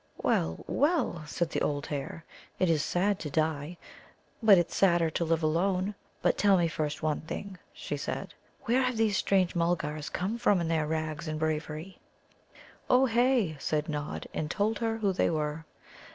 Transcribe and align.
"Well, 0.23 0.65
well," 0.65 1.21
said 1.27 1.51
the 1.51 1.61
old 1.61 1.85
hare, 1.85 2.25
"it's 2.57 2.81
sad 2.81 3.19
to 3.19 3.29
die, 3.29 3.77
but 4.41 4.57
it's 4.57 4.75
sadder 4.75 5.11
to 5.11 5.23
live 5.23 5.43
alone. 5.43 5.93
But 6.23 6.39
tell 6.39 6.57
me 6.57 6.67
first 6.67 7.03
one 7.03 7.21
thing," 7.21 7.59
she 7.71 7.97
said. 7.97 8.33
"Where 8.63 8.81
have 8.81 8.97
these 8.97 9.15
strange 9.15 9.53
Mulgars 9.53 10.09
come 10.09 10.39
from 10.39 10.59
in 10.59 10.69
their 10.69 10.87
rags 10.87 11.27
and 11.27 11.37
bravery?" 11.39 11.99
"Ohé," 12.89 13.61
said 13.61 13.87
Nod, 13.89 14.25
and 14.33 14.49
told 14.49 14.79
her 14.79 14.97
who 14.97 15.13
they 15.13 15.29
were. 15.29 15.65